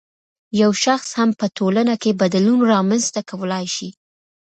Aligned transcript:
یو 0.61 0.71
شخص 0.85 1.09
هم 1.19 1.29
په 1.39 1.45
ټولنه 1.57 1.95
کې 2.01 2.19
بدلون 2.21 2.59
رامنځته 2.73 3.19
کولای 3.29 3.65
شي. 3.75 3.89